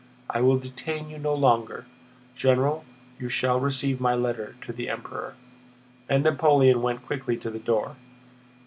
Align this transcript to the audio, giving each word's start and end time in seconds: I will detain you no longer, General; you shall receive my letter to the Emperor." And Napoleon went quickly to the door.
I 0.31 0.41
will 0.41 0.57
detain 0.57 1.11
you 1.11 1.19
no 1.19 1.35
longer, 1.35 1.85
General; 2.35 2.83
you 3.19 3.29
shall 3.29 3.59
receive 3.59 3.99
my 4.01 4.15
letter 4.15 4.55
to 4.61 4.73
the 4.73 4.89
Emperor." 4.89 5.35
And 6.09 6.23
Napoleon 6.23 6.81
went 6.81 7.05
quickly 7.05 7.37
to 7.37 7.51
the 7.51 7.59
door. 7.59 7.97